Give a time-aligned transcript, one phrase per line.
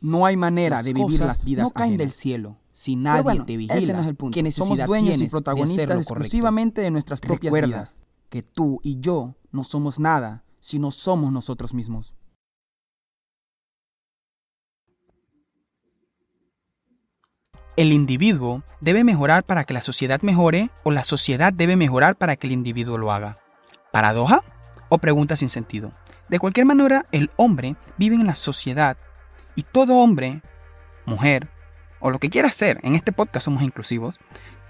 [0.00, 1.98] No hay manera Las de vivir las vidas no caen ajenas.
[1.98, 2.56] del cielo.
[2.72, 4.34] Si nadie bueno, te vigila, ese no es el punto.
[4.34, 6.00] ¿qué necesidad Somos dueños y de protagonistas correcto?
[6.14, 7.96] exclusivamente de nuestras propias Recuerda vidas.
[8.30, 12.14] que tú y yo no somos nada si no somos nosotros mismos.
[17.76, 22.36] ¿El individuo debe mejorar para que la sociedad mejore o la sociedad debe mejorar para
[22.36, 23.38] que el individuo lo haga?
[23.92, 24.42] ¿Paradoja
[24.88, 25.92] o pregunta sin sentido?
[26.28, 28.96] De cualquier manera, el hombre vive en la sociedad
[29.60, 30.40] y todo hombre,
[31.04, 31.50] mujer
[32.00, 34.18] o lo que quiera ser, en este podcast somos inclusivos,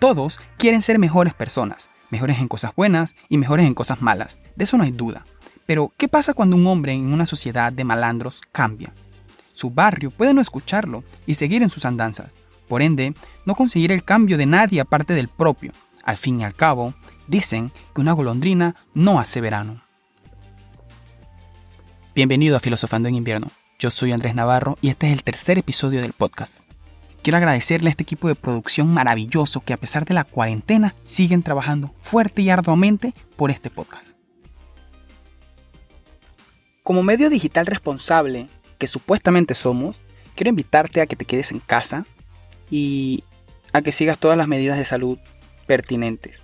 [0.01, 4.41] todos quieren ser mejores personas, mejores en cosas buenas y mejores en cosas malas.
[4.57, 5.25] De eso no hay duda.
[5.65, 8.93] Pero, ¿qué pasa cuando un hombre en una sociedad de malandros cambia?
[9.53, 12.33] Su barrio puede no escucharlo y seguir en sus andanzas.
[12.67, 13.15] Por ende,
[13.47, 15.71] no conseguir el cambio de nadie aparte del propio.
[16.03, 16.95] Al fin y al cabo,
[17.29, 19.85] dicen que una golondrina no hace verano.
[22.13, 23.53] Bienvenido a Filosofando en Invierno.
[23.81, 26.67] Yo soy Andrés Navarro y este es el tercer episodio del podcast.
[27.23, 31.43] Quiero agradecerle a este equipo de producción maravilloso que a pesar de la cuarentena siguen
[31.43, 34.19] trabajando fuerte y arduamente por este podcast.
[36.83, 40.03] Como medio digital responsable que supuestamente somos,
[40.35, 42.05] quiero invitarte a que te quedes en casa
[42.71, 43.25] y
[43.73, 45.19] a que sigas todas las medidas de salud
[45.67, 46.43] pertinentes.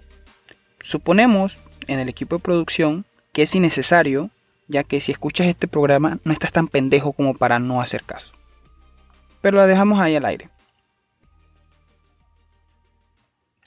[0.81, 4.31] Suponemos en el equipo de producción que es innecesario,
[4.69, 8.35] ya que si escuchas este programa no estás tan pendejo como para no hacer caso.
[9.41, 10.51] Pero la dejamos ahí al aire.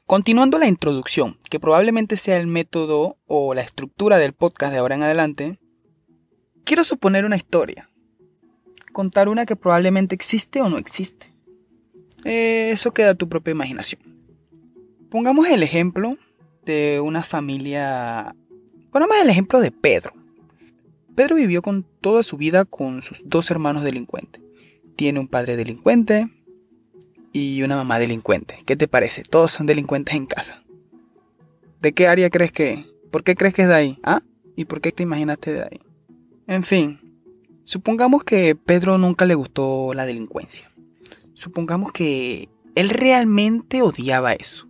[0.06, 4.95] Continuando la introducción, que probablemente sea el método o la estructura del podcast de ahora
[4.95, 5.59] en adelante,
[6.64, 7.89] quiero suponer una historia.
[8.91, 11.31] Contar una que probablemente existe o no existe.
[12.25, 14.02] Eh, eso queda a tu propia imaginación.
[15.11, 16.17] Pongamos el ejemplo
[16.66, 18.36] de una familia...
[18.91, 20.19] Pongamos el ejemplo de Pedro.
[21.20, 24.42] Pedro vivió con toda su vida con sus dos hermanos delincuentes.
[24.95, 26.30] Tiene un padre delincuente
[27.34, 28.59] y una mamá delincuente.
[28.66, 29.23] ¿Qué te parece?
[29.23, 30.64] Todos son delincuentes en casa.
[31.81, 32.85] ¿De qué área crees que?
[33.12, 34.00] ¿Por qué crees que es de ahí?
[34.02, 34.22] ¿Ah?
[34.56, 35.81] ¿Y por qué te imaginaste de ahí?
[36.47, 37.02] En fin,
[37.66, 40.72] supongamos que Pedro nunca le gustó la delincuencia.
[41.34, 44.69] Supongamos que él realmente odiaba eso.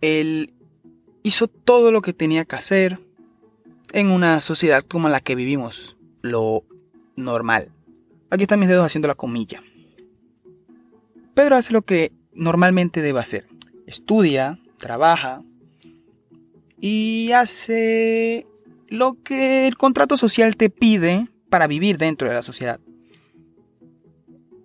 [0.00, 0.54] Él
[1.24, 3.00] hizo todo lo que tenía que hacer
[3.92, 6.64] en una sociedad como la que vivimos, lo
[7.16, 7.70] normal.
[8.30, 9.62] Aquí están mis dedos haciendo la comilla.
[11.34, 13.46] Pedro hace lo que normalmente debe hacer.
[13.86, 15.42] Estudia, trabaja
[16.80, 18.46] y hace
[18.88, 22.80] lo que el contrato social te pide para vivir dentro de la sociedad.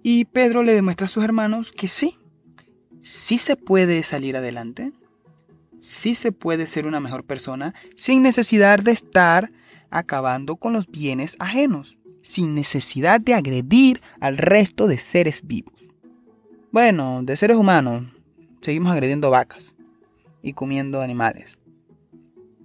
[0.04, 2.18] Y Pedro le demuestra a sus hermanos que sí,
[3.02, 4.92] sí se puede salir adelante,
[5.86, 9.52] sí se puede ser una mejor persona sin necesidad de estar
[9.90, 15.94] acabando con los bienes ajenos, sin necesidad de agredir al resto de seres vivos.
[16.72, 18.04] Bueno, de seres humanos,
[18.62, 19.76] seguimos agrediendo vacas
[20.42, 21.58] y comiendo animales.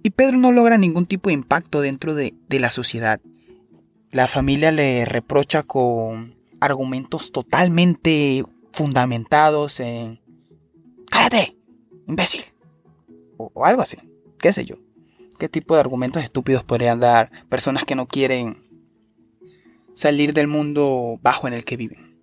[0.03, 3.21] Y Pedro no logra ningún tipo de impacto dentro de, de la sociedad.
[4.09, 8.43] La familia le reprocha con argumentos totalmente
[8.73, 10.19] fundamentados en...
[11.09, 11.55] ¡Cállate!
[12.07, 12.43] ¡Imbécil!
[13.53, 13.97] O, algo así.
[14.39, 14.75] ¿Qué sé yo?
[15.39, 18.63] ¿Qué tipo de argumentos estúpidos podrían dar personas que no quieren
[19.95, 22.19] salir del mundo bajo en el que viven?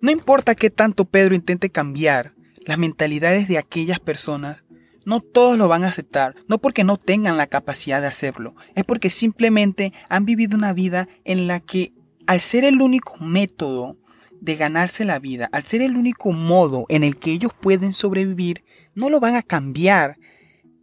[0.00, 2.34] No importa qué tanto Pedro intente cambiar
[2.66, 4.62] las mentalidades de aquellas personas,
[5.04, 8.84] no todos lo van a aceptar, no porque no tengan la capacidad de hacerlo, es
[8.84, 11.92] porque simplemente han vivido una vida en la que
[12.26, 13.96] al ser el único método
[14.40, 18.64] de ganarse la vida, al ser el único modo en el que ellos pueden sobrevivir,
[18.94, 20.18] no lo van a cambiar,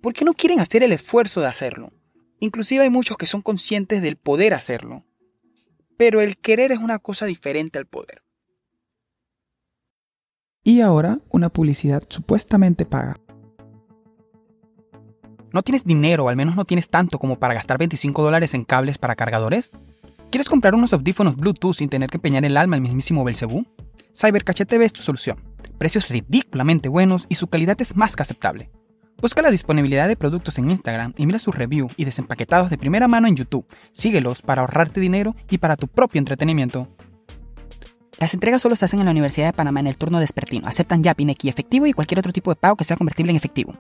[0.02, 1.92] porque no quieren hacer el esfuerzo de hacerlo.
[2.40, 5.06] Inclusive hay muchos que son conscientes del poder hacerlo,
[5.98, 8.24] pero el querer es una cosa diferente al poder.
[10.64, 13.18] Y ahora una publicidad supuestamente paga.
[15.54, 18.64] ¿No tienes dinero o al menos no tienes tanto como para gastar 25 dólares en
[18.64, 19.72] cables para cargadores?
[20.34, 23.68] ¿Quieres comprar unos audífonos Bluetooth sin tener que empeñar el alma al mismísimo Belcebú?
[24.16, 25.38] CyberCaché TV es tu solución.
[25.78, 28.72] Precios ridículamente buenos y su calidad es más que aceptable.
[29.22, 33.08] Busca la disponibilidad de productos en Instagram y mira sus reviews y desempaquetados de primera
[33.08, 33.68] mano en YouTube.
[33.92, 36.88] Síguelos para ahorrarte dinero y para tu propio entretenimiento.
[38.18, 40.68] Las entregas solo se hacen en la Universidad de Panamá en el turno despertino.
[40.68, 43.78] Aceptan YAP, INEQui, efectivo y cualquier otro tipo de pago que sea convertible en efectivo.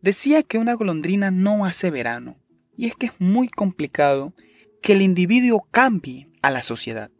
[0.00, 2.38] Decía que una golondrina no hace verano,
[2.78, 4.32] y es que es muy complicado
[4.80, 7.10] que el individuo cambie a la sociedad.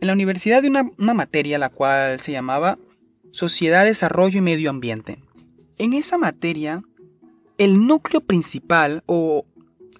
[0.00, 2.78] En la universidad de una, una materia la cual se llamaba
[3.32, 5.18] Sociedad, Desarrollo y Medio Ambiente.
[5.76, 6.82] En esa materia,
[7.58, 9.44] el núcleo principal, o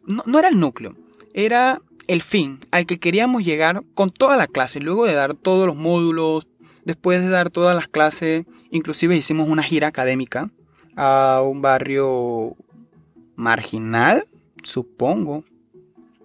[0.06, 0.94] no, no era el núcleo,
[1.34, 5.66] era el fin al que queríamos llegar con toda la clase, luego de dar todos
[5.66, 6.46] los módulos,
[6.84, 10.50] después de dar todas las clases, inclusive hicimos una gira académica
[10.96, 12.56] a un barrio
[13.38, 14.24] marginal,
[14.62, 15.44] supongo.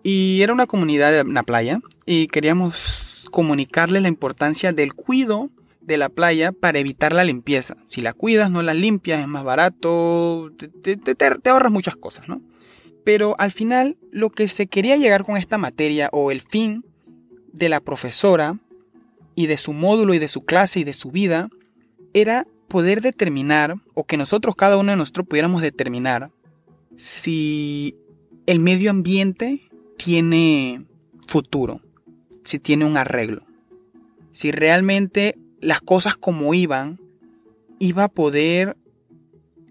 [0.01, 5.49] Y era una comunidad de una playa y queríamos comunicarles la importancia del cuido
[5.79, 7.77] de la playa para evitar la limpieza.
[7.87, 12.27] Si la cuidas, no la limpias, es más barato, te, te, te, ahorras muchas cosas,
[12.27, 12.41] ¿no?
[13.05, 16.83] Pero al final lo que se quería llegar con esta materia o el fin
[17.51, 18.57] de la profesora
[19.35, 21.49] y de su módulo y de su clase y de su vida
[22.13, 26.31] era poder determinar o que nosotros cada uno de nosotros pudiéramos determinar
[26.97, 27.95] si
[28.45, 30.85] el medio ambiente tiene
[31.27, 31.81] futuro,
[32.43, 33.45] si tiene un arreglo,
[34.31, 36.99] si realmente las cosas como iban,
[37.79, 38.77] iba a poder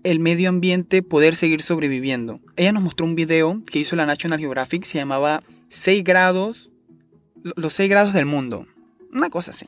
[0.04, 2.40] el medio ambiente poder seguir sobreviviendo.
[2.56, 6.72] Ella nos mostró un video que hizo la National Geographic, se llamaba 6 grados,
[7.42, 8.66] los 6 grados del mundo,
[9.12, 9.66] una cosa así.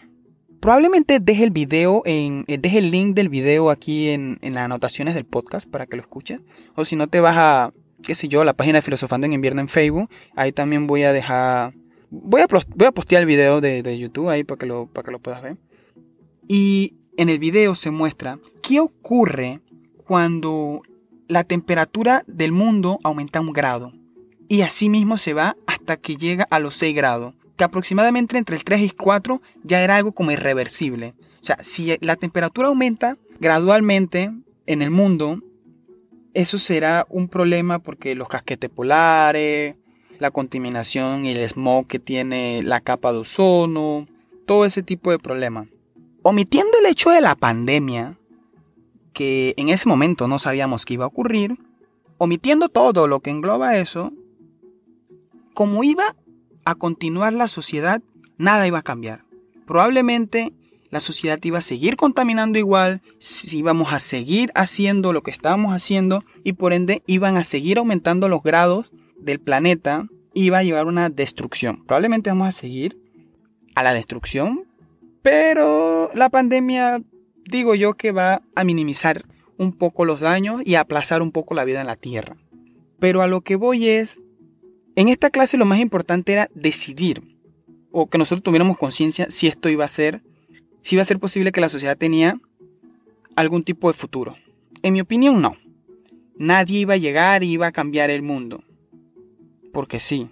[0.65, 4.65] Probablemente deje el video en, eh, deje el link del video aquí en, en las
[4.65, 6.41] anotaciones del podcast para que lo escuches.
[6.75, 9.61] O si no te vas a, qué sé yo, la página de Filosofando en Invierno
[9.61, 11.75] en Facebook, ahí también voy a dejar,
[12.09, 15.05] voy a, voy a postear el video de, de YouTube ahí para que, lo, para
[15.05, 15.59] que lo puedas ver.
[16.49, 19.61] Y en el video se muestra qué ocurre
[20.07, 20.81] cuando
[21.29, 23.93] la temperatura del mundo aumenta un grado.
[24.49, 27.35] Y así mismo se va hasta que llega a los 6 grados.
[27.57, 31.15] Que aproximadamente entre el 3 y 4 ya era algo como irreversible.
[31.41, 34.33] O sea, si la temperatura aumenta gradualmente
[34.67, 35.41] en el mundo,
[36.33, 39.77] eso será un problema porque los casquetes polares,
[40.19, 44.09] la contaminación y el smog que tiene la capa de ozono,
[44.47, 45.69] todo ese tipo de problemas.
[46.23, 48.19] Omitiendo el hecho de la pandemia,
[49.13, 51.57] que en ese momento no sabíamos que iba a ocurrir,
[52.19, 54.13] omitiendo todo lo que engloba eso,
[55.53, 56.17] como iba
[56.65, 58.03] a continuar la sociedad,
[58.39, 59.25] nada iba a cambiar.
[59.67, 60.53] Probablemente
[60.91, 65.73] la sociedad iba a seguir contaminando igual, si íbamos a seguir haciendo lo que estábamos
[65.73, 70.87] haciendo y por ende iban a seguir aumentando los grados del planeta, iba a llevar
[70.87, 71.85] una destrucción.
[71.85, 72.99] Probablemente vamos a seguir
[73.75, 74.67] a la destrucción
[75.25, 77.01] pero la pandemia,
[77.47, 79.25] digo yo, que va a minimizar
[79.57, 82.37] un poco los daños y a aplazar un poco la vida en la Tierra.
[82.99, 84.21] Pero a lo que voy es,
[84.97, 87.23] en esta clase lo más importante era decidir,
[87.91, 90.23] o que nosotros tuviéramos conciencia si esto iba a ser,
[90.83, 92.41] si iba a ser posible que la sociedad tenía
[93.37, 94.37] algún tipo de futuro.
[94.83, 95.57] En mi opinión, no.
[96.37, 98.65] Nadie iba a llegar y iba a cambiar el mundo.
[99.73, 100.29] Porque sí.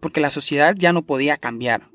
[0.00, 1.92] Porque la sociedad ya no podía cambiar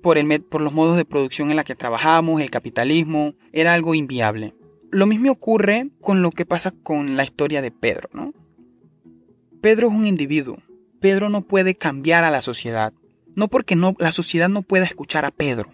[0.00, 0.18] por,
[0.48, 4.54] por los modos de producción en la que trabajamos, el capitalismo, era algo inviable.
[4.90, 8.32] Lo mismo ocurre con lo que pasa con la historia de Pedro, ¿no?
[9.60, 10.58] Pedro es un individuo.
[11.00, 12.92] Pedro no puede cambiar a la sociedad.
[13.34, 15.72] No porque no, la sociedad no pueda escuchar a Pedro,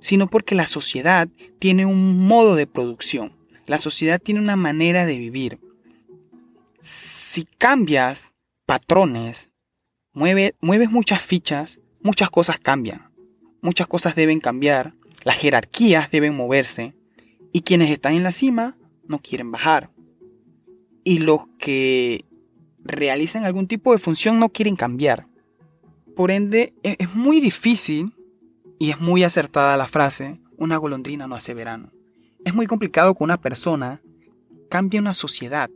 [0.00, 1.28] sino porque la sociedad
[1.58, 3.32] tiene un modo de producción.
[3.66, 5.58] La sociedad tiene una manera de vivir.
[6.80, 8.32] Si cambias
[8.66, 9.50] patrones,
[10.12, 13.08] mueve, mueves muchas fichas, muchas cosas cambian
[13.60, 14.94] muchas cosas deben cambiar,
[15.24, 16.94] las jerarquías deben moverse
[17.52, 18.76] y quienes están en la cima
[19.06, 19.90] no quieren bajar.
[21.04, 22.24] Y los que
[22.88, 25.26] realizan algún tipo de función no quieren cambiar.
[26.16, 28.12] Por ende, e-, es muy difícil,
[28.78, 31.90] y es muy acertada la frase, una golondrina no hace verano.
[32.44, 34.00] Es muy complicado que una persona
[34.68, 35.70] cambie una sociedad.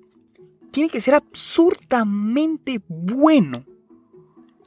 [0.70, 3.64] Tiene que ser absurdamente bueno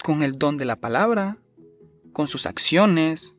[0.04, 1.38] con el don de la palabra,
[2.14, 3.36] con sus acciones,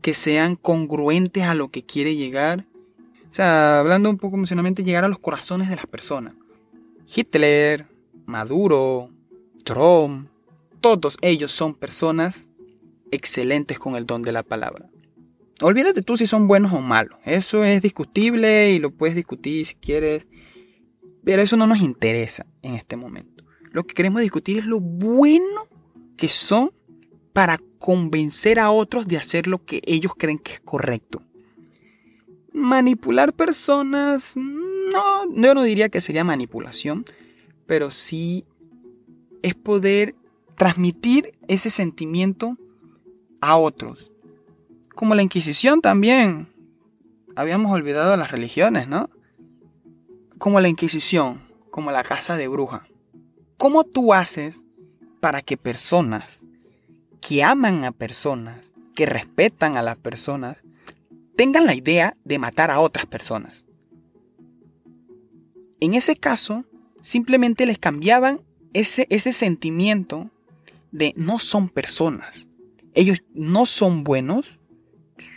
[0.00, 2.66] que sean congruentes a lo que quiere llegar.
[3.28, 6.34] O sea, hablando un poco emocionalmente, llegar a los corazones de las personas.
[7.06, 7.86] Hitler,
[8.26, 9.10] Maduro,
[9.64, 10.28] Trump,
[10.80, 12.48] todos ellos son personas
[13.10, 14.88] excelentes con el don de la palabra.
[15.62, 17.18] Olvídate tú si son buenos o malos.
[17.24, 20.26] Eso es discutible y lo puedes discutir si quieres.
[21.24, 23.44] Pero eso no nos interesa en este momento.
[23.72, 25.62] Lo que queremos discutir es lo bueno
[26.16, 26.70] que son
[27.32, 31.22] para convencer a otros de hacer lo que ellos creen que es correcto.
[32.52, 34.34] Manipular personas,
[34.92, 37.04] no, yo no diría que sería manipulación,
[37.66, 38.44] pero sí
[39.42, 40.14] es poder
[40.56, 42.56] transmitir ese sentimiento
[43.40, 44.12] a otros.
[44.94, 46.48] Como la Inquisición también.
[47.34, 49.10] Habíamos olvidado las religiones, ¿no?
[50.38, 52.88] Como la Inquisición, como la casa de bruja.
[53.58, 54.62] ¿Cómo tú haces
[55.20, 56.46] para que personas
[57.26, 60.58] que aman a personas, que respetan a las personas,
[61.36, 63.65] tengan la idea de matar a otras personas.
[65.80, 66.64] En ese caso,
[67.00, 68.40] simplemente les cambiaban
[68.72, 70.30] ese, ese sentimiento
[70.92, 72.48] de no son personas.
[72.94, 74.58] Ellos no son buenos,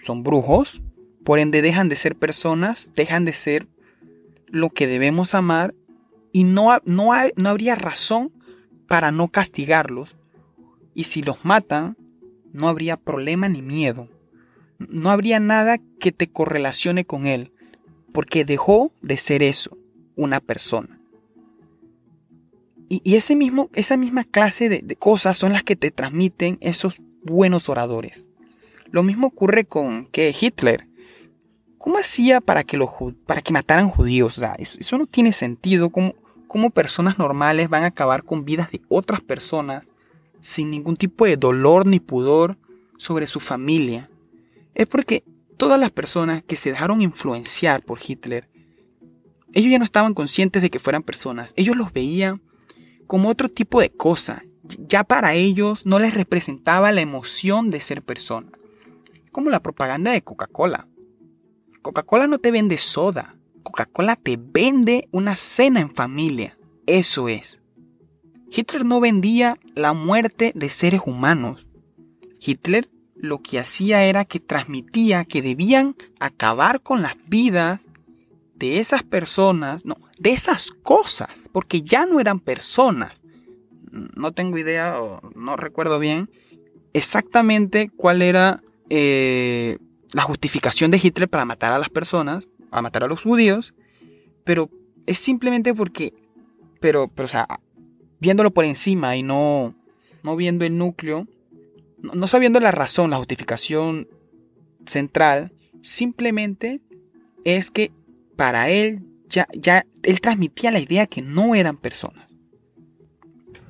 [0.05, 0.81] son brujos,
[1.23, 3.67] por ende dejan de ser personas, dejan de ser
[4.47, 5.75] lo que debemos amar
[6.31, 8.31] y no, no, no habría razón
[8.87, 10.15] para no castigarlos.
[10.95, 11.97] Y si los matan,
[12.51, 14.07] no habría problema ni miedo.
[14.79, 17.51] No habría nada que te correlacione con él,
[18.13, 19.77] porque dejó de ser eso,
[20.19, 20.99] una persona.
[22.89, 27.69] Y, ese mismo, esa misma clase de, cosas son las que te transmiten esos buenos
[27.69, 28.27] oradores.
[28.91, 30.87] Lo mismo ocurre con que Hitler.
[31.77, 32.89] ¿Cómo hacía para que, los,
[33.25, 34.41] para que mataran judíos?
[34.57, 35.91] eso, no tiene sentido.
[35.91, 36.15] ¿Cómo,
[36.47, 39.91] ¿Cómo personas normales van a acabar con vidas de otras personas
[40.41, 42.57] sin ningún tipo de dolor ni pudor
[42.97, 44.09] sobre su familia?
[44.73, 45.23] Es porque
[45.57, 48.48] todas las personas que se dejaron influenciar por Hitler,
[49.53, 51.53] ellos ya no estaban conscientes de que fueran personas.
[51.55, 52.41] Ellos los veían
[53.07, 54.43] como otro tipo de cosa.
[54.87, 58.51] Ya para ellos no les representaba la emoción de ser persona.
[59.31, 60.87] Como la propaganda de Coca-Cola.
[61.81, 63.35] Coca-Cola no te vende soda.
[63.63, 66.57] Coca-Cola te vende una cena en familia.
[66.85, 67.61] Eso es.
[68.51, 71.67] Hitler no vendía la muerte de seres humanos.
[72.39, 77.88] Hitler lo que hacía era que transmitía que debían acabar con las vidas
[78.59, 83.13] de esas personas, no, de esas cosas, porque ya no eran personas.
[83.91, 86.29] No tengo idea o no recuerdo bien
[86.93, 89.77] exactamente cuál era eh,
[90.13, 93.73] la justificación de Hitler para matar a las personas, a matar a los judíos,
[94.43, 94.69] pero
[95.05, 96.13] es simplemente porque,
[96.79, 97.47] pero, pero, o sea,
[98.19, 99.73] viéndolo por encima y no,
[100.23, 101.27] no viendo el núcleo,
[102.01, 104.07] no, sabiendo la razón, la justificación
[104.85, 105.51] central,
[105.81, 106.81] simplemente
[107.43, 107.91] es que
[108.39, 112.25] para él ya, ya, él transmitía la idea que no eran personas.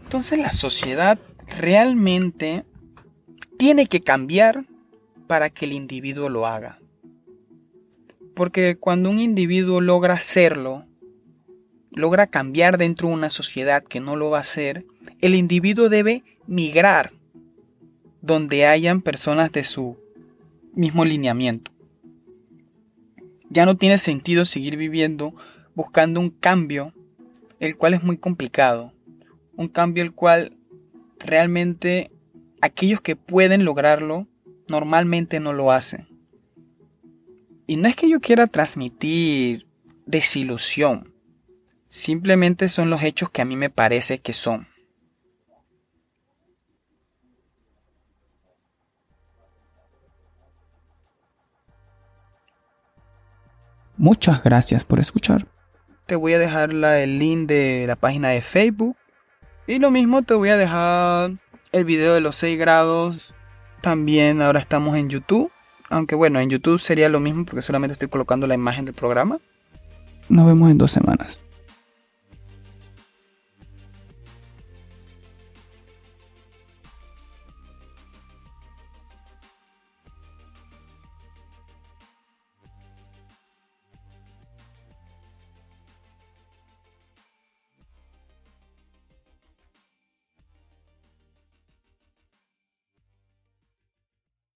[0.04, 1.18] Entonces la sociedad
[1.58, 2.66] realmente
[3.58, 4.66] tiene que cambiar
[5.26, 6.78] para que el individuo lo haga.
[8.36, 10.86] Porque cuando un individuo logra hacerlo,
[11.90, 14.86] logra cambiar dentro de una sociedad que no lo va a hacer,
[15.20, 17.12] el individuo debe migrar
[18.22, 19.98] donde hayan personas de su
[20.76, 21.72] mismo lineamiento.
[23.50, 25.34] Ya no tiene sentido seguir viviendo
[25.76, 26.94] buscando un cambio,
[27.60, 28.94] el cual es muy complicado.
[29.56, 30.58] Un cambio el cual
[31.20, 32.12] realmente
[32.62, 34.28] aquellos que pueden lograrlo
[34.70, 36.08] normalmente no lo hacen.
[37.66, 39.68] Y no es que yo quiera transmitir
[40.06, 41.14] desilusión,
[41.90, 44.68] simplemente son los hechos que a mí me parece que son.
[54.00, 55.46] Muchas gracias por escuchar.
[56.06, 58.96] Te voy a dejar el link de la página de Facebook.
[59.68, 61.34] Y lo mismo te voy a dejar
[61.74, 63.36] el video de los 6 grados.
[63.82, 65.52] También ahora estamos en YouTube.
[65.90, 69.40] Aunque bueno, en YouTube sería lo mismo porque solamente estoy colocando la imagen del programa.
[70.30, 71.42] Nos vemos en dos semanas.